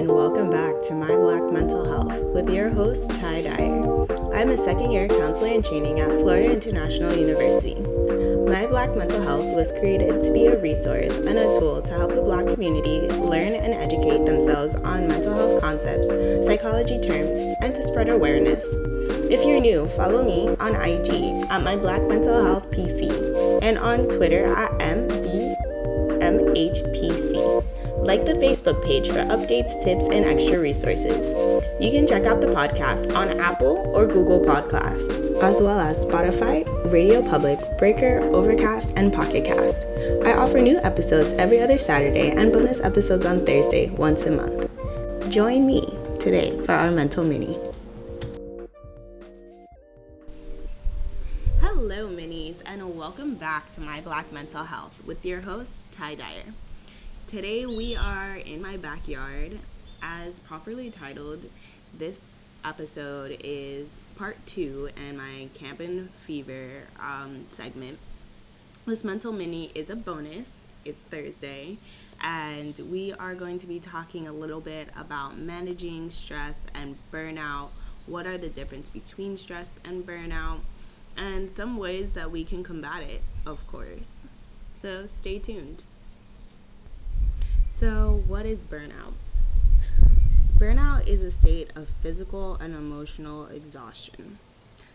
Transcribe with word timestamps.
and 0.00 0.08
welcome 0.08 0.48
back 0.48 0.80
to 0.80 0.94
My 0.94 1.14
Black 1.14 1.52
Mental 1.52 1.84
Health 1.84 2.24
with 2.32 2.48
your 2.48 2.70
host, 2.70 3.10
Ty 3.16 3.42
Dyer. 3.42 4.32
I'm 4.32 4.48
a 4.48 4.56
second 4.56 4.92
year 4.92 5.06
counselor 5.06 5.48
in 5.48 5.62
training 5.62 6.00
at 6.00 6.08
Florida 6.20 6.50
International 6.50 7.12
University. 7.12 7.74
My 8.50 8.66
Black 8.66 8.96
Mental 8.96 9.20
Health 9.20 9.44
was 9.54 9.72
created 9.72 10.22
to 10.22 10.32
be 10.32 10.46
a 10.46 10.58
resource 10.58 11.14
and 11.18 11.36
a 11.36 11.58
tool 11.58 11.82
to 11.82 11.92
help 11.92 12.14
the 12.14 12.22
Black 12.22 12.46
community 12.46 13.14
learn 13.18 13.52
and 13.52 13.74
educate 13.74 14.24
themselves 14.24 14.74
on 14.74 15.06
mental 15.06 15.34
health 15.34 15.60
concepts, 15.60 16.46
psychology 16.46 16.98
terms, 16.98 17.38
and 17.60 17.74
to 17.74 17.82
spread 17.82 18.08
awareness. 18.08 18.64
If 19.28 19.46
you're 19.46 19.60
new, 19.60 19.86
follow 19.88 20.24
me 20.24 20.48
on 20.60 20.76
IG 20.76 21.46
at 21.50 21.62
My 21.62 21.76
Black 21.76 22.02
Mental 22.08 22.42
Health 22.42 22.70
PC 22.70 23.60
and 23.60 23.76
on 23.76 24.08
Twitter 24.08 24.46
at 24.46 24.72
MBMHPC. 26.68 28.04
Like 28.04 28.24
the 28.24 28.32
Facebook 28.32 28.82
page 28.84 29.08
for 29.08 29.22
updates, 29.24 29.82
tips, 29.84 30.04
and 30.04 30.24
extra 30.24 30.58
resources. 30.58 31.32
You 31.80 31.90
can 31.90 32.06
check 32.06 32.24
out 32.24 32.40
the 32.40 32.48
podcast 32.48 33.14
on 33.14 33.38
Apple 33.38 33.76
or 33.94 34.06
Google 34.06 34.40
Podcasts, 34.40 35.10
as 35.42 35.60
well 35.60 35.78
as 35.78 36.04
Spotify, 36.04 36.64
Radio 36.90 37.22
Public, 37.22 37.58
Breaker, 37.78 38.20
Overcast, 38.32 38.92
and 38.96 39.12
Pocket 39.12 39.44
Cast. 39.44 39.84
I 40.24 40.32
offer 40.32 40.60
new 40.60 40.78
episodes 40.78 41.34
every 41.34 41.60
other 41.60 41.78
Saturday 41.78 42.30
and 42.30 42.52
bonus 42.52 42.80
episodes 42.80 43.26
on 43.26 43.44
Thursday 43.44 43.90
once 43.90 44.24
a 44.24 44.30
month. 44.30 44.70
Join 45.30 45.66
me 45.66 45.94
today 46.18 46.58
for 46.64 46.72
our 46.72 46.90
mental 46.90 47.22
mini. 47.22 47.69
Back 53.50 53.68
to 53.68 53.80
My 53.80 54.00
Black 54.00 54.32
Mental 54.32 54.62
Health 54.62 54.94
with 55.04 55.24
your 55.24 55.40
host, 55.40 55.82
Ty 55.90 56.14
Dyer. 56.14 56.54
Today 57.26 57.66
we 57.66 57.96
are 57.96 58.36
in 58.36 58.62
my 58.62 58.76
backyard. 58.76 59.58
As 60.00 60.38
properly 60.38 60.88
titled, 60.88 61.46
this 61.92 62.30
episode 62.64 63.40
is 63.42 63.88
part 64.14 64.36
two 64.46 64.90
in 64.96 65.16
my 65.16 65.48
Camping 65.52 66.10
Fever 66.24 66.84
um, 67.00 67.46
segment. 67.52 67.98
This 68.86 69.02
mental 69.02 69.32
mini 69.32 69.72
is 69.74 69.90
a 69.90 69.96
bonus. 69.96 70.50
It's 70.84 71.02
Thursday, 71.02 71.78
and 72.20 72.78
we 72.88 73.12
are 73.14 73.34
going 73.34 73.58
to 73.58 73.66
be 73.66 73.80
talking 73.80 74.28
a 74.28 74.32
little 74.32 74.60
bit 74.60 74.90
about 74.96 75.36
managing 75.36 76.10
stress 76.10 76.60
and 76.72 76.98
burnout. 77.12 77.70
What 78.06 78.28
are 78.28 78.38
the 78.38 78.48
difference 78.48 78.88
between 78.88 79.36
stress 79.36 79.80
and 79.84 80.06
burnout? 80.06 80.60
And 81.20 81.50
some 81.50 81.76
ways 81.76 82.12
that 82.12 82.30
we 82.30 82.44
can 82.44 82.64
combat 82.64 83.02
it, 83.02 83.20
of 83.44 83.66
course. 83.66 84.08
So 84.74 85.04
stay 85.04 85.38
tuned. 85.38 85.82
So, 87.68 88.24
what 88.26 88.46
is 88.46 88.64
burnout? 88.64 89.12
Burnout 90.56 91.06
is 91.06 91.20
a 91.20 91.30
state 91.30 91.70
of 91.74 91.90
physical 92.02 92.54
and 92.54 92.74
emotional 92.74 93.46
exhaustion. 93.46 94.38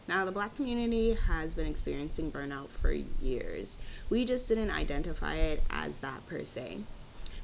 Now, 0.07 0.25
the 0.25 0.31
black 0.31 0.55
community 0.55 1.13
has 1.13 1.53
been 1.53 1.67
experiencing 1.67 2.31
burnout 2.31 2.69
for 2.69 2.91
years. 2.91 3.77
We 4.09 4.25
just 4.25 4.47
didn't 4.47 4.71
identify 4.71 5.35
it 5.35 5.61
as 5.69 5.97
that 5.97 6.25
per 6.27 6.43
se. 6.43 6.79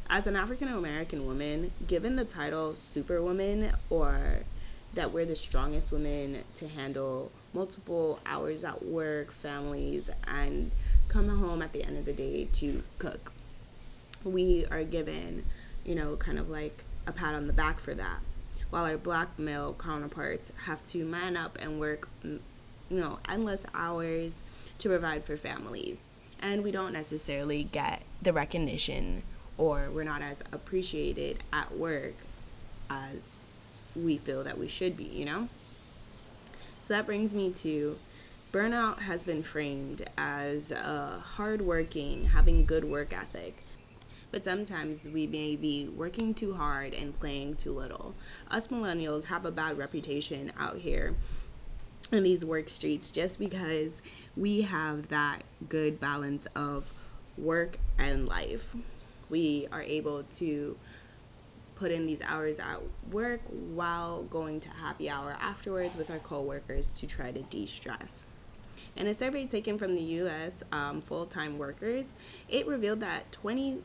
As 0.10 0.26
an 0.26 0.36
African 0.36 0.70
American 0.70 1.28
woman, 1.28 1.72
given 1.88 2.16
the 2.16 2.26
title 2.26 2.76
Superwoman 2.76 3.74
or 3.92 4.40
that 4.94 5.14
we're 5.14 5.26
the 5.26 5.36
strongest 5.36 5.92
women 5.92 6.44
to 6.56 6.68
handle 6.68 7.32
multiple 7.54 8.20
hours 8.26 8.64
at 8.64 8.86
work, 8.86 9.32
families, 9.32 10.10
and 10.26 10.72
come 11.08 11.30
home 11.30 11.62
at 11.62 11.74
the 11.74 11.84
end 11.84 11.98
of 11.98 12.06
the 12.06 12.14
day 12.14 12.48
to 12.54 12.84
cook 13.00 13.32
we 14.24 14.66
are 14.70 14.84
given, 14.84 15.46
you 15.86 15.96
know, 15.96 16.16
kind 16.16 16.40
of 16.40 16.50
like 16.50 16.84
a 17.08 17.12
pat 17.12 17.34
on 17.36 17.48
the 17.48 17.54
back 17.54 17.80
for 17.80 17.94
that. 17.96 18.20
While 18.70 18.86
our 18.86 18.98
black 18.98 19.38
male 19.38 19.76
counterparts 19.78 20.52
have 20.66 20.84
to 20.88 21.04
man 21.04 21.36
up 21.36 21.58
and 21.60 21.80
work, 21.80 22.08
mm, 22.24 22.40
you 22.90 22.98
know, 22.98 23.20
endless 23.28 23.66
hours 23.74 24.32
to 24.78 24.90
provide 24.90 25.26
for 25.26 25.36
families. 25.36 25.98
And 26.40 26.64
we 26.64 26.72
don't 26.72 26.94
necessarily 26.94 27.64
get 27.64 28.02
the 28.22 28.34
recognition 28.34 29.24
or 29.58 29.90
we're 29.92 30.04
not 30.04 30.22
as 30.22 30.42
appreciated 30.52 31.44
at 31.54 31.78
work 31.78 32.16
as 32.90 33.18
we 33.96 34.18
feel 34.18 34.44
that 34.44 34.58
we 34.58 34.68
should 34.68 34.98
be, 34.98 35.04
you 35.04 35.26
know? 35.26 35.50
So 36.84 36.94
that 36.94 37.06
brings 37.06 37.34
me 37.34 37.52
to 37.52 37.98
burnout 38.52 39.00
has 39.00 39.24
been 39.24 39.44
framed 39.44 40.04
as 40.18 40.72
a 40.72 41.22
hardworking, 41.24 42.26
having 42.26 42.66
good 42.66 42.84
work 42.84 43.14
ethic 43.14 43.64
but 44.32 44.46
sometimes 44.46 45.08
we 45.08 45.28
may 45.28 45.56
be 45.56 45.88
working 45.90 46.34
too 46.34 46.54
hard 46.54 46.94
and 46.94 47.20
playing 47.20 47.56
too 47.56 47.74
little. 47.74 48.16
Us 48.50 48.70
millennials 48.70 49.26
have 49.26 49.46
a 49.46 49.52
bad 49.52 49.78
reputation 49.78 50.54
out 50.58 50.78
here 50.78 51.16
in 52.12 52.24
these 52.24 52.44
work 52.46 52.70
streets 52.70 53.12
just 53.12 53.38
because 53.38 54.02
we 54.36 54.62
have 54.62 55.10
that 55.10 55.44
good 55.68 56.00
balance 56.00 56.48
of 56.56 57.08
work 57.38 57.78
and 57.98 58.28
life. 58.28 58.74
We 59.30 59.68
are 59.72 59.84
able 59.84 60.24
to 60.24 60.78
put 61.82 61.92
in 61.92 62.06
these 62.06 62.22
hours 62.22 62.60
at 62.60 62.78
work 63.12 63.42
while 63.50 64.22
going 64.22 64.60
to 64.60 64.70
happy 64.70 65.10
hour 65.10 65.36
afterwards 65.42 65.98
with 65.98 66.12
our 66.12 66.20
coworkers 66.20 66.88
to 66.90 67.08
try 67.08 67.32
to 67.32 67.42
de-stress. 67.42 68.24
In 68.96 69.08
a 69.08 69.16
survey 69.16 69.48
taken 69.48 69.80
from 69.80 69.96
the 69.96 70.02
U.S. 70.02 70.64
Um, 70.72 71.02
full 71.02 71.26
time 71.26 71.58
workers, 71.58 72.14
it 72.48 72.68
revealed 72.68 73.00
that 73.00 73.36
23% 73.44 73.82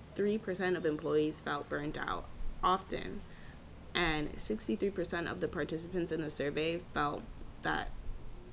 of 0.76 0.84
employees 0.84 1.40
felt 1.40 1.70
burnt 1.70 1.96
out 1.96 2.26
often, 2.62 3.22
and 3.94 4.36
63% 4.36 5.30
of 5.30 5.40
the 5.40 5.48
participants 5.48 6.12
in 6.12 6.20
the 6.20 6.30
survey 6.30 6.82
felt 6.92 7.22
that 7.62 7.92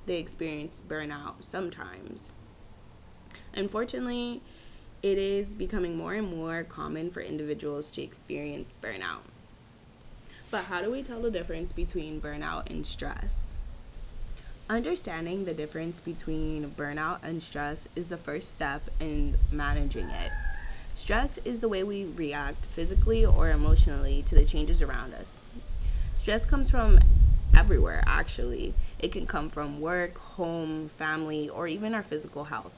they 0.06 0.16
experienced 0.16 0.88
burnout 0.88 1.34
sometimes. 1.44 2.30
Unfortunately, 3.52 4.40
it 5.02 5.18
is 5.18 5.52
becoming 5.52 5.98
more 5.98 6.14
and 6.14 6.34
more 6.34 6.64
common 6.64 7.10
for 7.10 7.20
individuals 7.20 7.90
to 7.90 8.00
experience 8.00 8.72
burnout. 8.82 9.33
But 10.54 10.66
how 10.66 10.82
do 10.82 10.88
we 10.88 11.02
tell 11.02 11.18
the 11.18 11.32
difference 11.32 11.72
between 11.72 12.20
burnout 12.20 12.70
and 12.70 12.86
stress? 12.86 13.34
Understanding 14.70 15.46
the 15.46 15.52
difference 15.52 16.00
between 16.00 16.70
burnout 16.78 17.18
and 17.24 17.42
stress 17.42 17.88
is 17.96 18.06
the 18.06 18.16
first 18.16 18.50
step 18.50 18.82
in 19.00 19.36
managing 19.50 20.10
it. 20.10 20.30
Stress 20.94 21.38
is 21.38 21.58
the 21.58 21.68
way 21.68 21.82
we 21.82 22.04
react 22.04 22.66
physically 22.66 23.26
or 23.26 23.50
emotionally 23.50 24.22
to 24.28 24.36
the 24.36 24.44
changes 24.44 24.80
around 24.80 25.12
us. 25.12 25.36
Stress 26.14 26.46
comes 26.46 26.70
from 26.70 27.00
everywhere, 27.52 28.04
actually. 28.06 28.74
It 29.00 29.10
can 29.10 29.26
come 29.26 29.48
from 29.48 29.80
work, 29.80 30.18
home, 30.18 30.88
family, 30.88 31.48
or 31.48 31.66
even 31.66 31.94
our 31.94 32.04
physical 32.04 32.44
health. 32.44 32.70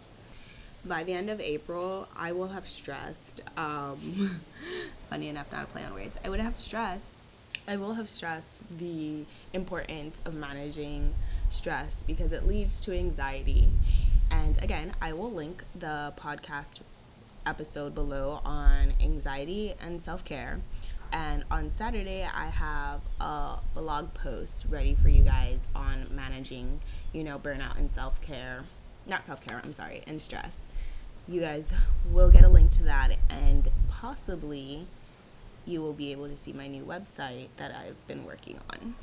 By 0.83 1.05
the 1.05 1.13
end 1.13 1.29
of 1.29 1.43
April, 1.43 2.09
I 2.17 2.33
will 2.33 2.49
have 2.49 2.67
stressed. 2.67 3.43
Um, 3.55 4.41
funny 5.11 5.29
enough, 5.29 5.53
not 5.53 5.65
a 5.65 5.67
play 5.67 5.85
on 5.85 5.93
words. 5.93 6.17
I 6.25 6.31
would 6.31 6.41
have 6.41 6.59
stressed. 6.59 7.16
I 7.69 7.77
will 7.77 7.95
have 7.95 8.09
stressed 8.09 8.63
the 8.79 9.25
importance 9.53 10.23
of 10.25 10.35
managing 10.35 11.15
stress 11.51 12.05
because 12.07 12.33
it 12.33 12.47
leads 12.47 12.81
to 12.83 12.93
anxiety. 12.93 13.69
And 14.31 14.63
again, 14.63 14.95
I 15.01 15.13
will 15.13 15.31
link 15.33 15.65
the 15.75 16.13
podcast 16.17 16.81
episode 17.45 17.95
below 17.95 18.41
on 18.45 18.95
anxiety 19.01 19.75
and 19.81 20.01
self 20.01 20.25
care. 20.25 20.61
And 21.13 21.45
on 21.51 21.71
Saturday, 21.71 22.23
I 22.23 22.47
have 22.47 23.01
a 23.21 23.59
blog 23.75 24.15
post 24.15 24.67
ready 24.69 24.95
for 24.95 25.09
you 25.09 25.23
guys 25.23 25.67
on 25.75 26.07
managing, 26.11 26.81
you 27.13 27.25
know, 27.25 27.39
burnout 27.39 27.79
and 27.79 27.91
self 27.91 28.21
care. 28.21 28.65
Not 29.07 29.27
self 29.27 29.45
care, 29.45 29.61
I'm 29.63 29.73
sorry, 29.73 30.03
and 30.07 30.21
stress. 30.21 30.59
You 31.29 31.41
guys 31.41 31.73
will 32.13 32.31
get 32.31 32.45
a 32.45 32.49
link 32.49 32.71
to 32.73 32.85
that, 32.85 33.17
and 33.29 33.69
possibly 33.91 34.87
you 35.67 35.83
will 35.83 35.93
be 35.93 36.13
able 36.13 36.29
to 36.29 36.37
see 36.37 36.53
my 36.53 36.69
new 36.69 36.85
website 36.85 37.49
that 37.57 37.75
I've 37.75 38.07
been 38.07 38.25
working 38.25 38.61
on 38.71 38.95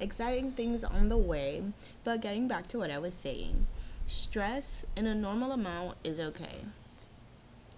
exciting 0.00 0.50
things 0.52 0.82
on 0.82 1.08
the 1.08 1.16
way, 1.16 1.62
but 2.02 2.22
getting 2.22 2.48
back 2.48 2.66
to 2.68 2.78
what 2.78 2.90
I 2.90 2.98
was 2.98 3.14
saying, 3.14 3.66
stress 4.06 4.84
in 4.96 5.06
a 5.06 5.14
normal 5.14 5.52
amount 5.52 5.98
is 6.02 6.18
okay. 6.18 6.64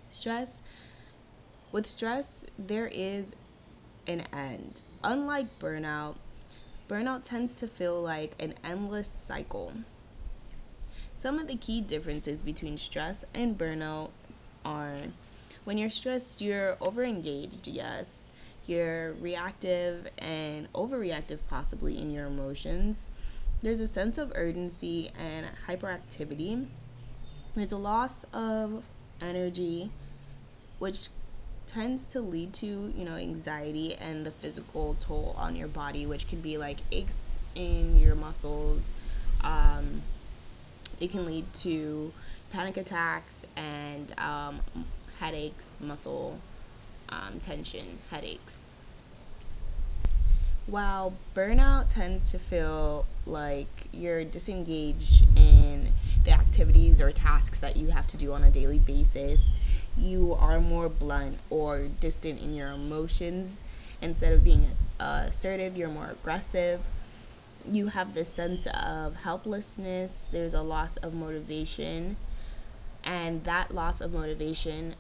Stress, 0.08 0.62
with 1.72 1.86
stress, 1.86 2.44
there 2.58 2.86
is 2.86 3.34
an 4.06 4.24
end. 4.32 4.80
Unlike 5.02 5.58
burnout, 5.58 6.16
burnout 6.88 7.24
tends 7.24 7.52
to 7.54 7.66
feel 7.66 8.00
like 8.00 8.34
an 8.38 8.54
endless 8.62 9.08
cycle. 9.08 9.72
Some 11.16 11.38
of 11.38 11.48
the 11.48 11.56
key 11.56 11.80
differences 11.80 12.42
between 12.42 12.76
stress 12.76 13.24
and 13.34 13.58
burnout 13.58 14.10
are 14.64 14.98
when 15.64 15.78
you're 15.78 15.90
stressed, 15.90 16.40
you're 16.40 16.76
overengaged, 16.76 17.62
yes, 17.64 18.06
you're 18.66 19.12
reactive 19.14 20.08
and 20.18 20.72
overreactive, 20.72 21.40
possibly, 21.48 21.98
in 21.98 22.10
your 22.10 22.26
emotions. 22.26 23.06
There's 23.62 23.80
a 23.80 23.86
sense 23.86 24.18
of 24.18 24.32
urgency 24.34 25.10
and 25.18 25.46
hyperactivity. 25.68 26.66
There's 27.54 27.72
a 27.72 27.76
loss 27.76 28.24
of 28.32 28.82
energy, 29.20 29.90
which 30.78 31.08
tends 31.66 32.04
to 32.06 32.20
lead 32.20 32.52
to, 32.54 32.92
you 32.96 33.04
know, 33.04 33.16
anxiety 33.16 33.94
and 33.94 34.26
the 34.26 34.30
physical 34.30 34.96
toll 35.00 35.34
on 35.38 35.54
your 35.54 35.68
body, 35.68 36.06
which 36.06 36.28
can 36.28 36.40
be 36.40 36.58
like 36.58 36.78
aches 36.90 37.16
in 37.54 37.98
your 37.98 38.14
muscles. 38.14 38.88
Um, 39.42 40.02
it 41.00 41.10
can 41.10 41.24
lead 41.24 41.52
to 41.54 42.12
panic 42.52 42.76
attacks 42.76 43.44
and 43.56 44.12
um, 44.18 44.60
headaches, 45.22 45.68
muscle 45.78 46.40
um, 47.08 47.38
tension, 47.40 48.00
headaches. 48.10 48.54
While 50.66 51.14
burnout 51.32 51.90
tends 51.90 52.24
to 52.32 52.40
feel 52.40 53.06
like 53.24 53.86
you're 53.92 54.24
disengaged 54.24 55.24
in 55.36 55.92
the 56.24 56.32
activities 56.32 57.00
or 57.00 57.12
tasks 57.12 57.60
that 57.60 57.76
you 57.76 57.88
have 57.88 58.08
to 58.08 58.16
do 58.16 58.32
on 58.32 58.42
a 58.42 58.50
daily 58.50 58.80
basis, 58.80 59.40
you 59.96 60.34
are 60.34 60.60
more 60.60 60.88
blunt 60.88 61.38
or 61.50 61.86
distant 62.00 62.40
in 62.40 62.54
your 62.54 62.70
emotions. 62.70 63.62
Instead 64.00 64.32
of 64.32 64.42
being 64.42 64.70
uh, 64.98 65.26
assertive, 65.28 65.76
you're 65.76 65.88
more 65.88 66.10
aggressive. 66.10 66.80
You 67.70 67.88
have 67.88 68.14
this 68.14 68.28
sense 68.28 68.66
of 68.66 69.14
helplessness, 69.22 70.22
there's 70.32 70.52
a 70.52 70.62
loss 70.62 70.96
of 70.96 71.14
motivation, 71.14 72.16
and 73.04 73.44
that 73.44 73.72
loss 73.72 74.00
of 74.00 74.12
motivation 74.12 74.96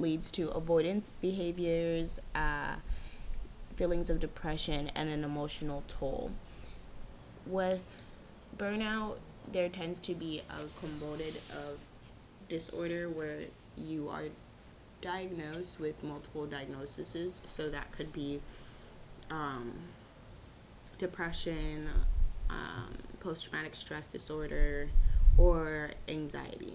leads 0.00 0.30
to 0.32 0.48
avoidance 0.50 1.10
behaviors, 1.20 2.20
uh, 2.34 2.76
feelings 3.76 4.10
of 4.10 4.20
depression, 4.20 4.90
and 4.94 5.08
an 5.08 5.24
emotional 5.24 5.84
toll. 5.88 6.30
With 7.46 7.90
burnout, 8.56 9.16
there 9.50 9.68
tends 9.68 10.00
to 10.00 10.14
be 10.14 10.42
a 10.50 10.80
component 10.80 11.36
of 11.50 11.78
disorder 12.48 13.08
where 13.08 13.40
you 13.76 14.08
are 14.08 14.24
diagnosed 15.00 15.78
with 15.78 16.02
multiple 16.02 16.46
diagnoses. 16.46 17.42
So 17.46 17.70
that 17.70 17.92
could 17.92 18.12
be 18.12 18.40
um, 19.30 19.72
depression, 20.98 21.88
um, 22.50 22.94
post 23.20 23.44
traumatic 23.44 23.74
stress 23.74 24.08
disorder, 24.08 24.90
or 25.36 25.92
anxiety. 26.08 26.74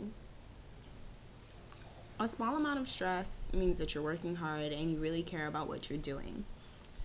A 2.24 2.28
small 2.30 2.56
amount 2.56 2.80
of 2.80 2.88
stress 2.88 3.28
means 3.52 3.80
that 3.80 3.94
you're 3.94 4.04
working 4.04 4.38
hard 4.38 4.72
and 4.72 4.90
you 4.90 4.98
really 4.98 5.24
care 5.24 5.46
about 5.46 5.68
what 5.68 5.90
you're 5.90 6.00
doing. 6.00 6.46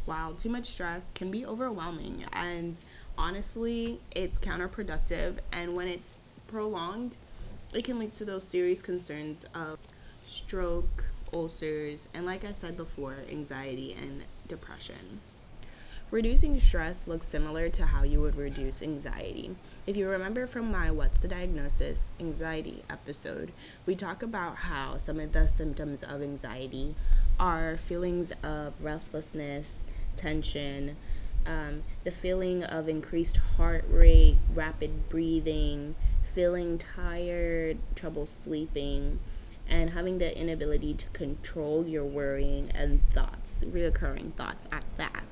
While 0.04 0.34
too 0.34 0.48
much 0.48 0.66
stress 0.66 1.10
can 1.12 1.32
be 1.32 1.44
overwhelming, 1.44 2.24
and 2.32 2.76
honestly, 3.18 3.98
it's 4.12 4.38
counterproductive. 4.38 5.38
And 5.50 5.74
when 5.74 5.88
it's 5.88 6.12
prolonged, 6.46 7.16
it 7.74 7.82
can 7.82 7.98
lead 7.98 8.14
to 8.14 8.24
those 8.24 8.44
serious 8.44 8.80
concerns 8.80 9.44
of 9.56 9.80
stroke, 10.28 11.06
ulcers, 11.34 12.06
and 12.14 12.24
like 12.24 12.44
I 12.44 12.54
said 12.60 12.76
before, 12.76 13.16
anxiety 13.28 13.96
and 14.00 14.22
depression. 14.46 15.18
Reducing 16.12 16.60
stress 16.60 17.08
looks 17.08 17.26
similar 17.26 17.68
to 17.70 17.86
how 17.86 18.04
you 18.04 18.20
would 18.20 18.36
reduce 18.36 18.82
anxiety. 18.82 19.56
If 19.88 19.96
you 19.96 20.06
remember 20.06 20.46
from 20.46 20.70
my 20.70 20.90
What's 20.90 21.18
the 21.18 21.28
Diagnosis 21.28 22.02
Anxiety 22.20 22.82
episode, 22.90 23.52
we 23.86 23.96
talk 23.96 24.22
about 24.22 24.56
how 24.56 24.98
some 24.98 25.18
of 25.18 25.32
the 25.32 25.46
symptoms 25.46 26.02
of 26.02 26.20
anxiety 26.20 26.94
are 27.40 27.78
feelings 27.78 28.30
of 28.42 28.74
restlessness, 28.82 29.84
tension, 30.14 30.98
um, 31.46 31.84
the 32.04 32.10
feeling 32.10 32.64
of 32.64 32.86
increased 32.86 33.38
heart 33.56 33.86
rate, 33.88 34.36
rapid 34.54 35.08
breathing, 35.08 35.94
feeling 36.34 36.76
tired, 36.76 37.78
trouble 37.94 38.26
sleeping, 38.26 39.20
and 39.66 39.88
having 39.88 40.18
the 40.18 40.38
inability 40.38 40.92
to 40.92 41.08
control 41.14 41.86
your 41.86 42.04
worrying 42.04 42.70
and 42.72 43.00
thoughts, 43.14 43.64
reoccurring 43.64 44.34
thoughts 44.34 44.68
at 44.70 44.84
that. 44.98 45.24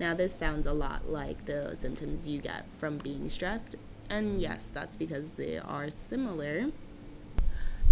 Now, 0.00 0.14
this 0.14 0.34
sounds 0.34 0.66
a 0.66 0.72
lot 0.72 1.10
like 1.10 1.46
the 1.46 1.74
symptoms 1.74 2.26
you 2.26 2.40
get 2.40 2.64
from 2.78 2.98
being 2.98 3.28
stressed, 3.28 3.76
and 4.08 4.40
yes, 4.40 4.68
that's 4.72 4.96
because 4.96 5.32
they 5.32 5.58
are 5.58 5.90
similar. 5.90 6.70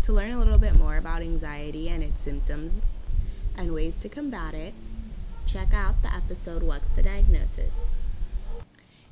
To 0.02 0.12
learn 0.12 0.30
a 0.32 0.38
little 0.38 0.58
bit 0.58 0.76
more 0.76 0.96
about 0.96 1.22
anxiety 1.22 1.88
and 1.88 2.02
its 2.02 2.22
symptoms 2.22 2.84
and 3.56 3.74
ways 3.74 4.00
to 4.00 4.08
combat 4.08 4.54
it, 4.54 4.74
check 5.46 5.74
out 5.74 6.02
the 6.02 6.12
episode 6.12 6.62
What's 6.62 6.88
the 6.88 7.02
Diagnosis? 7.02 7.74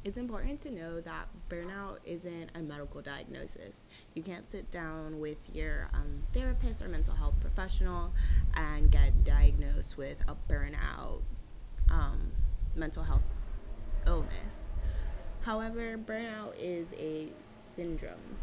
It's 0.04 0.16
important 0.16 0.60
to 0.62 0.70
know 0.70 1.00
that 1.00 1.28
burnout 1.50 1.98
isn't 2.06 2.50
a 2.54 2.60
medical 2.60 3.02
diagnosis. 3.02 3.80
You 4.14 4.22
can't 4.22 4.48
sit 4.50 4.70
down 4.70 5.20
with 5.20 5.38
your 5.52 5.88
um, 5.92 6.22
therapist 6.32 6.80
or 6.80 6.88
mental 6.88 7.14
health 7.14 7.34
professional 7.40 8.12
and 8.54 8.90
get 8.90 9.24
diagnosed 9.24 9.98
with 9.98 10.16
a 10.26 10.34
burnout 10.50 11.20
um, 11.90 12.32
mental 12.78 13.02
health 13.02 13.22
illness. 14.06 14.54
However, 15.42 15.98
burnout 15.98 16.52
is 16.58 16.88
a 16.98 17.28
syndrome, 17.74 18.36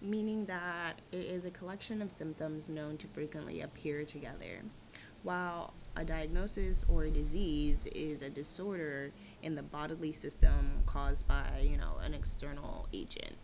meaning 0.00 0.46
that 0.46 1.00
it 1.10 1.26
is 1.26 1.44
a 1.44 1.50
collection 1.50 2.02
of 2.02 2.10
symptoms 2.10 2.68
known 2.68 2.96
to 2.98 3.06
frequently 3.08 3.60
appear 3.60 4.04
together. 4.04 4.62
While 5.22 5.74
a 5.94 6.04
diagnosis 6.04 6.84
or 6.88 7.04
a 7.04 7.10
disease 7.10 7.86
is 7.94 8.22
a 8.22 8.30
disorder 8.30 9.12
in 9.42 9.54
the 9.54 9.62
bodily 9.62 10.12
system 10.12 10.82
caused 10.86 11.28
by, 11.28 11.60
you 11.62 11.76
know, 11.76 11.98
an 12.02 12.14
external 12.14 12.88
agent. 12.92 13.36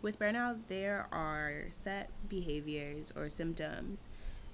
With 0.00 0.18
burnout, 0.18 0.58
there 0.68 1.06
are 1.12 1.64
set 1.70 2.10
behaviors 2.28 3.12
or 3.16 3.28
symptoms 3.28 4.04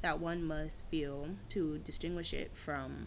that 0.02 0.20
one 0.20 0.44
must 0.44 0.84
feel 0.86 1.28
to 1.50 1.78
distinguish 1.78 2.32
it 2.34 2.50
from 2.54 3.06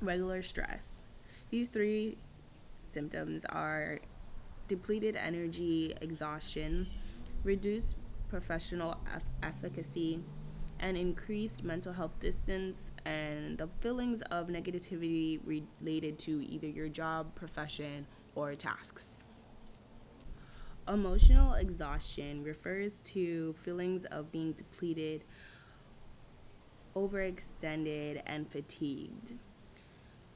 regular 0.00 0.42
stress. 0.42 1.02
These 1.50 1.68
three 1.68 2.18
symptoms 2.92 3.44
are 3.46 4.00
depleted 4.66 5.16
energy, 5.16 5.94
exhaustion, 6.00 6.86
reduced 7.42 7.96
professional 8.28 8.98
efficacy, 9.42 10.20
and 10.80 10.96
increased 10.96 11.64
mental 11.64 11.92
health 11.92 12.18
distance 12.20 12.90
and 13.04 13.58
the 13.58 13.68
feelings 13.80 14.22
of 14.30 14.48
negativity 14.48 15.40
related 15.80 16.18
to 16.20 16.44
either 16.46 16.68
your 16.68 16.88
job, 16.88 17.34
profession, 17.34 18.06
or 18.34 18.54
tasks. 18.54 19.18
Emotional 20.86 21.54
exhaustion 21.54 22.42
refers 22.44 23.00
to 23.00 23.54
feelings 23.54 24.04
of 24.06 24.30
being 24.30 24.52
depleted, 24.52 25.24
overextended, 26.94 28.22
and 28.26 28.50
fatigued. 28.50 29.34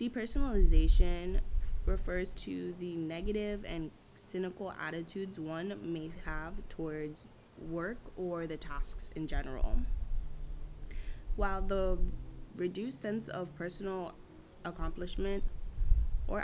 Depersonalization 0.03 1.39
refers 1.87 2.35
to 2.35 2.75
the 2.81 2.97
negative 2.97 3.65
and 3.65 3.89
cynical 4.17 4.75
attitudes 4.85 5.39
one 5.39 5.79
may 5.81 6.11
have 6.25 6.55
towards 6.69 7.29
work 7.71 7.99
or 8.17 8.49
the 8.49 8.57
tasks 8.57 9.11
in 9.15 9.29
general. 9.29 9.77
While 11.37 11.63
the 11.63 11.99
reduced 12.57 13.01
sense 13.01 13.29
of 13.29 13.55
personal 13.55 14.15
accomplishment 14.65 15.45
or 16.27 16.43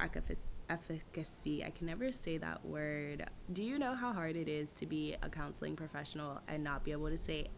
efficacy, 0.70 1.64
I 1.64 1.70
can 1.70 1.88
never 1.88 2.12
say 2.12 2.38
that 2.38 2.64
word. 2.64 3.28
Do 3.52 3.64
you 3.64 3.76
know 3.80 3.96
how 3.96 4.12
hard 4.12 4.36
it 4.36 4.46
is 4.46 4.70
to 4.74 4.86
be 4.86 5.16
a 5.20 5.28
counseling 5.28 5.74
professional 5.74 6.38
and 6.46 6.62
not 6.62 6.84
be 6.84 6.92
able 6.92 7.08
to 7.08 7.18
say 7.18 7.48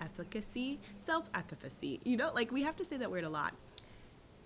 efficacy? 0.00 0.80
Self 1.04 1.28
efficacy. 1.34 2.00
You 2.02 2.16
know, 2.16 2.32
like 2.34 2.50
we 2.50 2.62
have 2.62 2.76
to 2.76 2.84
say 2.84 2.96
that 2.96 3.10
word 3.10 3.24
a 3.24 3.28
lot 3.28 3.52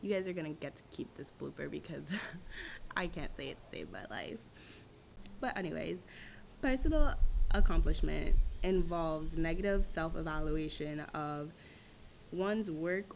you 0.02 0.12
guys 0.14 0.28
are 0.28 0.32
gonna 0.32 0.50
get 0.50 0.76
to 0.76 0.82
keep 0.94 1.16
this 1.16 1.30
blooper 1.40 1.70
because 1.70 2.12
I 2.96 3.06
can't 3.06 3.34
say 3.36 3.48
it 3.48 3.58
saved 3.70 3.92
my 3.92 4.04
life. 4.10 4.38
But, 5.40 5.56
anyways, 5.56 5.98
personal 6.60 7.14
accomplishment 7.52 8.36
involves 8.62 9.36
negative 9.36 9.84
self 9.84 10.16
evaluation 10.16 11.00
of 11.14 11.52
one's 12.32 12.70
work 12.70 13.14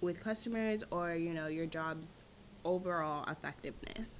with 0.00 0.20
customers 0.20 0.84
or, 0.90 1.14
you 1.14 1.32
know, 1.32 1.46
your 1.46 1.66
job's 1.66 2.20
overall 2.64 3.28
effectiveness. 3.28 4.18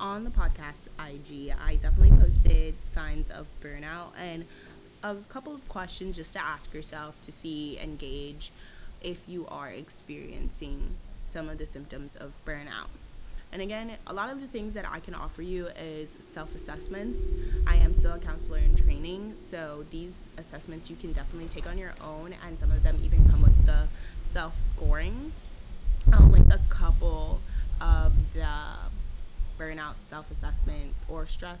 On 0.00 0.24
the 0.24 0.30
podcast 0.30 0.88
IG, 0.98 1.54
I 1.58 1.76
definitely 1.76 2.16
posted 2.18 2.74
signs 2.92 3.30
of 3.30 3.46
burnout 3.62 4.08
and 4.18 4.44
a 5.02 5.16
couple 5.28 5.54
of 5.54 5.66
questions 5.68 6.16
just 6.16 6.32
to 6.32 6.42
ask 6.42 6.74
yourself 6.74 7.20
to 7.22 7.30
see 7.30 7.78
and 7.78 7.98
gauge 7.98 8.50
if 9.04 9.22
you 9.28 9.46
are 9.48 9.68
experiencing 9.68 10.96
some 11.30 11.48
of 11.48 11.58
the 11.58 11.66
symptoms 11.66 12.16
of 12.16 12.32
burnout. 12.44 12.88
And 13.52 13.62
again, 13.62 13.92
a 14.08 14.12
lot 14.12 14.30
of 14.30 14.40
the 14.40 14.48
things 14.48 14.74
that 14.74 14.84
I 14.90 14.98
can 14.98 15.14
offer 15.14 15.42
you 15.42 15.68
is 15.78 16.08
self 16.18 16.56
assessments. 16.56 17.20
I 17.68 17.76
am 17.76 17.94
still 17.94 18.14
a 18.14 18.18
counselor 18.18 18.58
in 18.58 18.74
training, 18.74 19.36
so 19.48 19.84
these 19.92 20.24
assessments 20.36 20.90
you 20.90 20.96
can 20.96 21.12
definitely 21.12 21.48
take 21.48 21.68
on 21.68 21.78
your 21.78 21.92
own, 22.00 22.34
and 22.44 22.58
some 22.58 22.72
of 22.72 22.82
them 22.82 22.98
even 23.04 23.28
come 23.30 23.42
with 23.42 23.66
the 23.66 23.86
self 24.32 24.58
scoring. 24.58 25.32
I'll 26.12 26.24
um, 26.24 26.32
link 26.32 26.48
a 26.52 26.60
couple 26.68 27.40
of 27.80 28.12
the 28.32 28.48
burnout 29.56 29.94
self 30.10 30.30
assessments 30.32 31.04
or 31.08 31.26
stress 31.26 31.60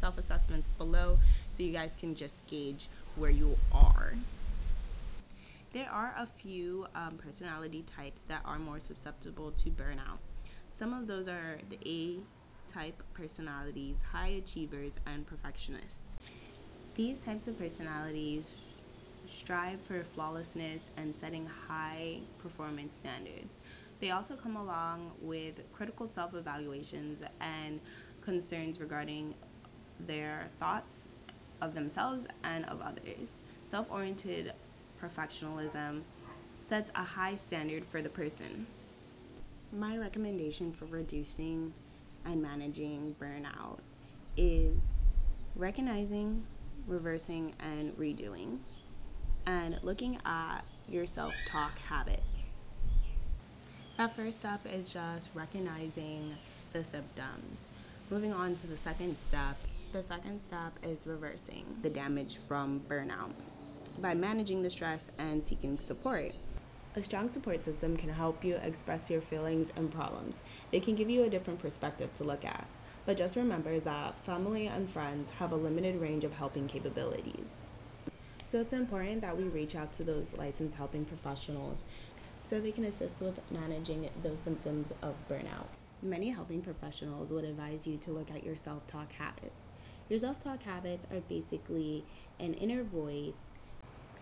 self 0.00 0.16
assessments 0.16 0.68
below 0.78 1.18
so 1.52 1.62
you 1.62 1.72
guys 1.72 1.96
can 1.98 2.14
just 2.14 2.34
gauge 2.46 2.88
where 3.16 3.30
you 3.30 3.58
are. 3.72 4.14
There 5.72 5.90
are 5.90 6.14
a 6.16 6.26
few 6.26 6.86
um, 6.94 7.18
personality 7.18 7.82
types 7.82 8.22
that 8.22 8.40
are 8.44 8.58
more 8.58 8.80
susceptible 8.80 9.50
to 9.52 9.70
burnout. 9.70 10.18
Some 10.76 10.94
of 10.94 11.06
those 11.06 11.28
are 11.28 11.58
the 11.68 11.78
A 11.86 12.20
type 12.72 13.02
personalities, 13.14 14.02
high 14.12 14.28
achievers, 14.28 14.98
and 15.06 15.26
perfectionists. 15.26 16.16
These 16.94 17.18
types 17.20 17.46
of 17.48 17.58
personalities 17.58 18.50
strive 19.26 19.80
for 19.82 20.02
flawlessness 20.14 20.90
and 20.96 21.14
setting 21.14 21.46
high 21.68 22.20
performance 22.38 22.94
standards. 22.94 23.52
They 24.00 24.10
also 24.10 24.36
come 24.36 24.56
along 24.56 25.12
with 25.20 25.54
critical 25.72 26.06
self 26.06 26.34
evaluations 26.34 27.22
and 27.40 27.80
concerns 28.22 28.80
regarding 28.80 29.34
their 30.06 30.48
thoughts 30.58 31.08
of 31.60 31.74
themselves 31.74 32.26
and 32.44 32.64
of 32.66 32.80
others. 32.80 33.28
Self 33.70 33.90
oriented 33.90 34.52
professionalism 34.98 36.04
sets 36.60 36.90
a 36.94 37.04
high 37.04 37.36
standard 37.36 37.84
for 37.84 38.02
the 38.02 38.08
person. 38.08 38.66
My 39.72 39.96
recommendation 39.96 40.72
for 40.72 40.86
reducing 40.86 41.72
and 42.24 42.42
managing 42.42 43.14
burnout 43.20 43.78
is 44.36 44.78
recognizing, 45.54 46.44
reversing, 46.86 47.54
and 47.58 47.96
redoing, 47.96 48.58
and 49.46 49.78
looking 49.82 50.18
at 50.24 50.60
your 50.88 51.06
self 51.06 51.34
talk 51.46 51.78
habits. 51.78 52.22
That 53.96 54.14
first 54.14 54.38
step 54.40 54.60
is 54.70 54.92
just 54.92 55.30
recognizing 55.34 56.36
the 56.72 56.84
symptoms. 56.84 57.58
Moving 58.10 58.32
on 58.32 58.54
to 58.56 58.66
the 58.66 58.76
second 58.76 59.16
step, 59.18 59.56
the 59.92 60.02
second 60.02 60.40
step 60.40 60.72
is 60.82 61.06
reversing 61.06 61.64
the 61.82 61.90
damage 61.90 62.38
from 62.46 62.82
burnout 62.88 63.32
by 64.00 64.14
managing 64.14 64.62
the 64.62 64.70
stress 64.70 65.10
and 65.18 65.46
seeking 65.46 65.78
support. 65.78 66.32
A 66.94 67.02
strong 67.02 67.28
support 67.28 67.64
system 67.64 67.96
can 67.96 68.10
help 68.10 68.44
you 68.44 68.56
express 68.56 69.10
your 69.10 69.20
feelings 69.20 69.70
and 69.76 69.92
problems. 69.92 70.40
They 70.70 70.80
can 70.80 70.94
give 70.94 71.10
you 71.10 71.24
a 71.24 71.30
different 71.30 71.60
perspective 71.60 72.12
to 72.14 72.24
look 72.24 72.44
at. 72.44 72.66
But 73.04 73.16
just 73.16 73.36
remember 73.36 73.78
that 73.78 74.24
family 74.24 74.66
and 74.66 74.88
friends 74.88 75.30
have 75.38 75.52
a 75.52 75.56
limited 75.56 76.00
range 76.00 76.24
of 76.24 76.32
helping 76.32 76.66
capabilities. 76.66 77.46
So 78.48 78.60
it's 78.60 78.72
important 78.72 79.20
that 79.20 79.36
we 79.36 79.44
reach 79.44 79.76
out 79.76 79.92
to 79.94 80.04
those 80.04 80.36
licensed 80.36 80.76
helping 80.76 81.04
professionals 81.04 81.84
so 82.42 82.60
they 82.60 82.72
can 82.72 82.84
assist 82.84 83.20
with 83.20 83.40
managing 83.50 84.08
those 84.22 84.38
symptoms 84.38 84.92
of 85.02 85.16
burnout. 85.28 85.66
Many 86.02 86.30
helping 86.30 86.62
professionals 86.62 87.32
would 87.32 87.44
advise 87.44 87.86
you 87.86 87.96
to 87.98 88.12
look 88.12 88.30
at 88.30 88.44
your 88.44 88.56
self 88.56 88.86
talk 88.86 89.12
habits. 89.12 89.66
Your 90.08 90.18
self 90.18 90.42
talk 90.42 90.62
habits 90.62 91.06
are 91.10 91.20
basically 91.20 92.04
an 92.38 92.54
inner 92.54 92.84
voice 92.84 93.45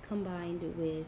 combined 0.08 0.74
with 0.76 1.06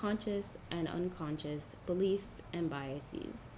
conscious 0.00 0.56
and 0.70 0.88
unconscious 0.88 1.76
beliefs 1.86 2.42
and 2.52 2.68
biases. 2.68 3.48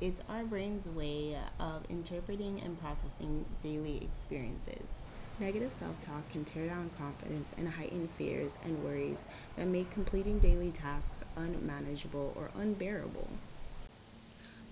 It's 0.00 0.22
our 0.28 0.44
brain's 0.44 0.86
way 0.86 1.36
of 1.58 1.84
interpreting 1.90 2.60
and 2.64 2.80
processing 2.80 3.44
daily 3.62 3.96
experiences. 4.02 5.02
Negative 5.38 5.72
self 5.72 6.00
talk 6.00 6.30
can 6.30 6.44
tear 6.44 6.66
down 6.66 6.90
confidence 6.96 7.54
and 7.56 7.68
heighten 7.68 8.08
fears 8.08 8.56
and 8.64 8.84
worries 8.84 9.24
that 9.56 9.66
make 9.66 9.90
completing 9.90 10.38
daily 10.38 10.70
tasks 10.70 11.22
unmanageable 11.36 12.32
or 12.36 12.50
unbearable. 12.58 13.28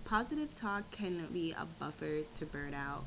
Positive 0.05 0.55
talk 0.55 0.91
can 0.91 1.27
be 1.33 1.53
a 1.53 1.67
buffer 1.79 2.21
to 2.37 2.47
burnout. 2.47 3.05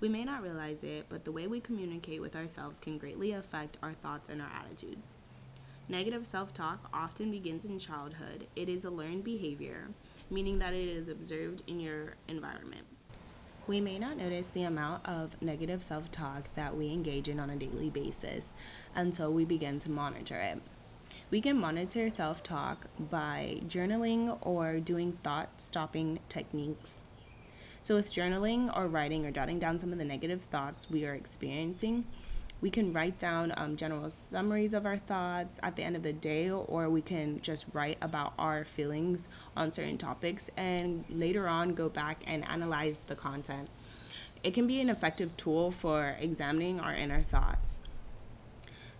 We 0.00 0.08
may 0.08 0.24
not 0.24 0.42
realize 0.42 0.84
it, 0.84 1.06
but 1.08 1.24
the 1.24 1.32
way 1.32 1.48
we 1.48 1.60
communicate 1.60 2.20
with 2.20 2.36
ourselves 2.36 2.78
can 2.78 2.98
greatly 2.98 3.32
affect 3.32 3.78
our 3.82 3.94
thoughts 3.94 4.28
and 4.28 4.40
our 4.40 4.50
attitudes. 4.54 5.14
Negative 5.90 6.26
self 6.26 6.52
talk 6.52 6.90
often 6.92 7.30
begins 7.30 7.64
in 7.64 7.78
childhood. 7.78 8.46
It 8.54 8.68
is 8.68 8.84
a 8.84 8.90
learned 8.90 9.24
behavior, 9.24 9.88
meaning 10.28 10.58
that 10.58 10.74
it 10.74 10.86
is 10.86 11.08
observed 11.08 11.62
in 11.66 11.80
your 11.80 12.16
environment. 12.28 12.84
We 13.66 13.80
may 13.80 13.98
not 13.98 14.18
notice 14.18 14.48
the 14.48 14.64
amount 14.64 15.06
of 15.06 15.40
negative 15.40 15.82
self 15.82 16.10
talk 16.10 16.54
that 16.56 16.76
we 16.76 16.92
engage 16.92 17.26
in 17.26 17.40
on 17.40 17.48
a 17.48 17.56
daily 17.56 17.88
basis 17.88 18.52
until 18.94 19.32
we 19.32 19.46
begin 19.46 19.80
to 19.80 19.90
monitor 19.90 20.36
it. 20.36 20.60
We 21.30 21.40
can 21.40 21.58
monitor 21.58 22.10
self 22.10 22.42
talk 22.42 22.86
by 22.98 23.60
journaling 23.66 24.36
or 24.42 24.80
doing 24.80 25.18
thought 25.22 25.48
stopping 25.56 26.20
techniques. 26.28 26.96
So, 27.82 27.94
with 27.94 28.12
journaling 28.12 28.76
or 28.76 28.88
writing 28.88 29.24
or 29.24 29.30
jotting 29.30 29.58
down 29.58 29.78
some 29.78 29.92
of 29.92 29.98
the 29.98 30.04
negative 30.04 30.42
thoughts 30.42 30.90
we 30.90 31.06
are 31.06 31.14
experiencing, 31.14 32.04
we 32.60 32.70
can 32.70 32.92
write 32.92 33.18
down 33.18 33.52
um, 33.56 33.76
general 33.76 34.10
summaries 34.10 34.74
of 34.74 34.84
our 34.84 34.96
thoughts 34.96 35.58
at 35.62 35.76
the 35.76 35.82
end 35.84 35.94
of 35.94 36.02
the 36.02 36.12
day, 36.12 36.50
or 36.50 36.90
we 36.90 37.00
can 37.00 37.40
just 37.40 37.66
write 37.72 37.98
about 38.02 38.32
our 38.38 38.64
feelings 38.64 39.28
on 39.56 39.70
certain 39.72 39.96
topics 39.96 40.50
and 40.56 41.04
later 41.08 41.46
on 41.46 41.74
go 41.74 41.88
back 41.88 42.22
and 42.26 42.44
analyze 42.48 42.98
the 43.06 43.14
content. 43.14 43.68
It 44.42 44.54
can 44.54 44.66
be 44.66 44.80
an 44.80 44.90
effective 44.90 45.36
tool 45.36 45.70
for 45.70 46.16
examining 46.20 46.80
our 46.80 46.94
inner 46.94 47.22
thoughts. 47.22 47.76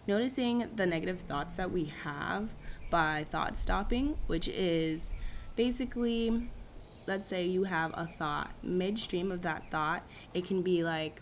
Noticing 0.06 0.68
the 0.74 0.86
negative 0.86 1.20
thoughts 1.20 1.56
that 1.56 1.70
we 1.70 1.92
have 2.04 2.50
by 2.90 3.26
thought 3.28 3.56
stopping, 3.56 4.16
which 4.26 4.48
is 4.48 5.10
basically, 5.56 6.48
let's 7.06 7.28
say 7.28 7.44
you 7.44 7.64
have 7.64 7.90
a 7.94 8.06
thought, 8.06 8.52
midstream 8.62 9.30
of 9.30 9.42
that 9.42 9.68
thought, 9.68 10.02
it 10.32 10.46
can 10.46 10.62
be 10.62 10.82
like, 10.82 11.20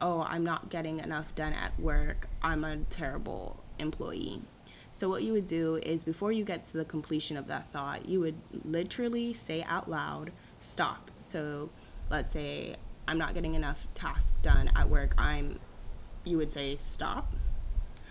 oh, 0.00 0.22
I'm 0.22 0.44
not 0.44 0.70
getting 0.70 1.00
enough 1.00 1.34
done 1.34 1.52
at 1.52 1.78
work. 1.78 2.28
I'm 2.42 2.64
a 2.64 2.78
terrible 2.90 3.62
employee. 3.78 4.42
So, 4.92 5.08
what 5.08 5.22
you 5.22 5.32
would 5.32 5.46
do 5.46 5.76
is 5.76 6.02
before 6.02 6.32
you 6.32 6.44
get 6.44 6.64
to 6.66 6.72
the 6.76 6.84
completion 6.84 7.36
of 7.36 7.46
that 7.46 7.70
thought, 7.70 8.08
you 8.08 8.20
would 8.20 8.36
literally 8.64 9.32
say 9.32 9.62
out 9.62 9.88
loud, 9.88 10.32
stop. 10.60 11.10
So, 11.18 11.70
let's 12.10 12.32
say 12.32 12.76
I'm 13.06 13.18
not 13.18 13.34
getting 13.34 13.54
enough 13.54 13.86
tasks 13.94 14.32
done 14.42 14.70
at 14.74 14.88
work. 14.88 15.14
I'm, 15.16 15.60
you 16.24 16.36
would 16.36 16.50
say, 16.50 16.76
stop. 16.78 17.32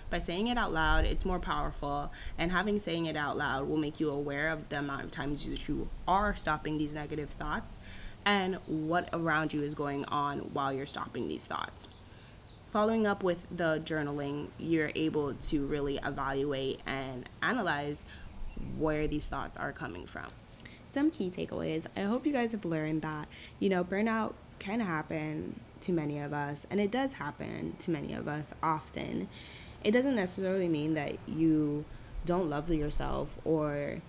By 0.10 0.20
saying 0.20 0.48
it 0.48 0.58
out 0.58 0.72
loud, 0.72 1.04
it's 1.04 1.26
more 1.26 1.40
powerful, 1.40 2.14
and 2.38 2.52
having 2.52 2.80
saying 2.80 3.08
it 3.08 3.18
out 3.18 3.36
loud 3.36 3.68
will 3.68 3.78
make 3.78 4.00
you 4.00 4.10
aware 4.10 4.50
of 4.50 4.70
the 4.70 4.80
amount 4.80 5.04
of 5.04 5.12
times 5.12 5.46
that 5.46 5.68
you 5.68 5.90
are 6.08 6.34
stopping 6.36 6.78
these 6.78 6.94
negative 6.94 7.30
thoughts 7.32 7.76
and 8.28 8.56
what 8.68 9.10
around 9.14 9.54
you 9.54 9.64
is 9.64 9.74
going 9.74 10.04
on 10.06 10.40
while 10.52 10.74
you're 10.74 10.86
stopping 10.86 11.30
these 11.30 11.46
thoughts. 11.46 11.88
Following 12.74 13.08
up 13.08 13.24
with 13.24 13.38
the 13.50 13.82
journaling, 13.86 14.50
you're 14.60 14.92
able 14.96 15.34
to 15.34 15.66
really 15.66 15.98
evaluate 16.04 16.82
and 16.86 17.28
analyze 17.42 18.04
where 18.78 19.08
these 19.08 19.28
thoughts 19.28 19.56
are 19.56 19.72
coming 19.72 20.06
from. 20.06 20.26
Some 20.88 21.10
key 21.10 21.30
takeaways 21.30 21.86
I 21.96 22.02
hope 22.02 22.26
you 22.28 22.34
guys 22.34 22.52
have 22.52 22.66
learned 22.66 23.02
that, 23.02 23.30
you 23.60 23.70
know, 23.70 23.86
burnout 23.86 24.34
can 24.60 24.82
happen 24.82 25.62
to 25.80 25.94
many 25.94 26.20
of 26.20 26.34
us, 26.34 26.68
and 26.70 26.82
it 26.82 26.92
does 26.92 27.14
happen 27.14 27.78
to 27.80 27.92
many 27.92 28.14
of 28.14 28.28
us 28.28 28.48
often. 28.62 29.30
It 29.86 29.92
doesn't 29.92 30.16
necessarily 30.16 30.68
mean 30.68 30.96
that 30.96 31.16
you 31.28 31.86
don't 32.26 32.50
love 32.50 32.70
yourself 32.70 33.38
or 33.46 34.02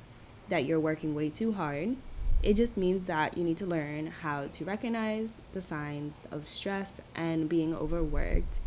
that 0.48 0.64
you're 0.64 0.80
working 0.80 1.14
way 1.14 1.28
too 1.28 1.52
hard. 1.52 1.96
It 2.40 2.54
just 2.54 2.76
means 2.76 3.06
that 3.06 3.36
you 3.36 3.42
need 3.42 3.56
to 3.56 3.66
learn 3.66 4.06
how 4.06 4.46
to 4.46 4.64
recognize 4.64 5.34
the 5.52 5.60
signs 5.60 6.14
of 6.30 6.48
stress 6.48 7.00
and 7.16 7.48
being 7.48 7.74
overworked. 7.74 8.60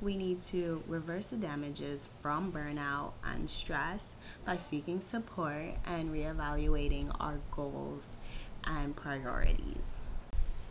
We 0.00 0.16
need 0.16 0.42
to 0.44 0.82
reverse 0.88 1.28
the 1.28 1.36
damages 1.36 2.08
from 2.20 2.50
burnout 2.50 3.12
and 3.22 3.48
stress 3.48 4.06
by 4.44 4.56
seeking 4.56 5.00
support 5.00 5.76
and 5.86 6.12
reevaluating 6.12 7.14
our 7.20 7.36
goals 7.52 8.16
and 8.64 8.96
priorities. 8.96 10.02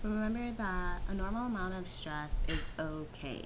Remember 0.04 0.52
that 0.52 1.02
a 1.08 1.14
normal 1.14 1.46
amount 1.46 1.76
of 1.76 1.88
stress 1.88 2.42
is 2.50 2.60
okay. 2.78 3.46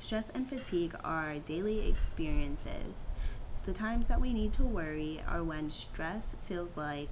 Stress 0.00 0.30
and 0.34 0.48
fatigue 0.48 0.96
are 1.04 1.36
daily 1.38 1.88
experiences. 1.88 2.96
The 3.64 3.72
times 3.72 4.08
that 4.08 4.20
we 4.20 4.34
need 4.34 4.52
to 4.54 4.64
worry 4.64 5.22
are 5.28 5.44
when 5.44 5.70
stress 5.70 6.34
feels 6.46 6.76
like 6.76 7.10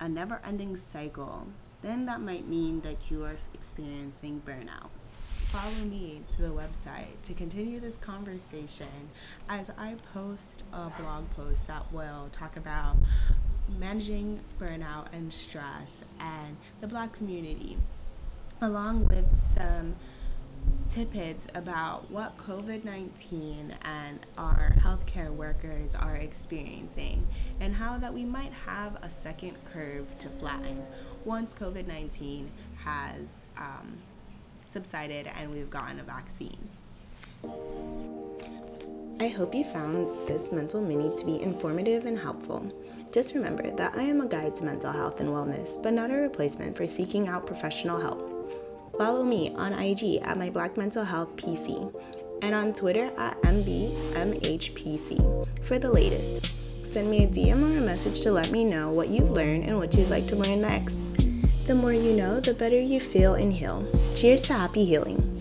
a 0.00 0.08
never 0.08 0.40
ending 0.44 0.76
cycle, 0.76 1.46
then 1.82 2.06
that 2.06 2.20
might 2.20 2.48
mean 2.48 2.80
that 2.82 3.10
you 3.10 3.24
are 3.24 3.36
experiencing 3.54 4.42
burnout. 4.46 4.88
Follow 5.46 5.84
me 5.84 6.22
to 6.32 6.42
the 6.42 6.48
website 6.48 7.22
to 7.22 7.32
continue 7.32 7.78
this 7.78 7.96
conversation 7.96 9.10
as 9.48 9.70
I 9.78 9.94
post 10.12 10.64
a 10.72 10.90
blog 10.90 11.30
post 11.30 11.68
that 11.68 11.92
will 11.92 12.28
talk 12.32 12.56
about 12.56 12.96
managing 13.78 14.40
burnout 14.60 15.06
and 15.12 15.32
stress 15.32 16.04
and 16.18 16.56
the 16.80 16.86
black 16.86 17.12
community, 17.12 17.76
along 18.60 19.06
with 19.06 19.26
some 19.40 19.96
tidbits 20.88 21.46
about 21.54 22.10
what 22.10 22.36
COVID 22.38 22.84
19 22.84 23.74
and 23.82 24.20
our 24.38 24.74
healthcare 24.80 25.30
workers 25.30 25.94
are 25.94 26.16
experiencing, 26.16 27.26
and 27.60 27.74
how 27.74 27.98
that 27.98 28.14
we 28.14 28.24
might 28.24 28.52
have 28.52 28.96
a 29.02 29.10
second 29.10 29.56
curve 29.72 30.16
to 30.18 30.28
flatten 30.28 30.84
once 31.24 31.54
COVID 31.54 31.86
19 31.86 32.50
has 32.84 33.26
um, 33.56 33.98
subsided 34.68 35.26
and 35.36 35.50
we've 35.50 35.70
gotten 35.70 36.00
a 36.00 36.02
vaccine. 36.02 36.68
I 39.18 39.28
hope 39.28 39.54
you 39.54 39.64
found 39.64 40.28
this 40.28 40.52
mental 40.52 40.82
mini 40.82 41.16
to 41.16 41.24
be 41.24 41.40
informative 41.40 42.04
and 42.04 42.18
helpful. 42.18 42.70
Just 43.12 43.34
remember 43.34 43.70
that 43.70 43.94
I 43.96 44.02
am 44.02 44.20
a 44.20 44.26
guide 44.26 44.54
to 44.56 44.64
mental 44.64 44.92
health 44.92 45.20
and 45.20 45.30
wellness, 45.30 45.82
but 45.82 45.94
not 45.94 46.10
a 46.10 46.14
replacement 46.14 46.76
for 46.76 46.86
seeking 46.86 47.28
out 47.28 47.46
professional 47.46 47.98
help. 47.98 48.35
Follow 48.98 49.22
me 49.24 49.54
on 49.56 49.74
IG 49.74 50.22
at 50.22 50.38
my 50.38 50.48
Black 50.48 50.78
Mental 50.78 51.04
Health 51.04 51.36
PC 51.36 51.94
and 52.40 52.54
on 52.54 52.72
Twitter 52.72 53.12
at 53.18 53.38
MBMHPC 53.42 55.18
for 55.62 55.78
the 55.78 55.90
latest. 55.90 56.86
Send 56.86 57.10
me 57.10 57.24
a 57.24 57.28
DM 57.28 57.70
or 57.70 57.76
a 57.76 57.80
message 57.80 58.22
to 58.22 58.32
let 58.32 58.50
me 58.50 58.64
know 58.64 58.88
what 58.92 59.08
you've 59.08 59.30
learned 59.30 59.64
and 59.64 59.76
what 59.78 59.94
you'd 59.94 60.08
like 60.08 60.26
to 60.28 60.36
learn 60.36 60.62
next. 60.62 60.98
The 61.66 61.74
more 61.74 61.92
you 61.92 62.16
know, 62.16 62.40
the 62.40 62.54
better 62.54 62.80
you 62.80 62.98
feel 63.00 63.34
and 63.34 63.52
heal. 63.52 63.86
Cheers 64.16 64.42
to 64.44 64.54
happy 64.54 64.86
healing. 64.86 65.35